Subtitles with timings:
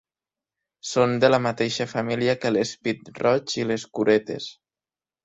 [0.91, 4.49] Són de la mateixa família que les pit-roig i les curetes.